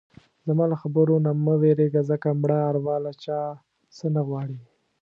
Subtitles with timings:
[0.47, 3.39] زما له خبرو نه مه وېرېږه ځکه مړه اروا له چا
[3.97, 4.59] څه نه غواړي.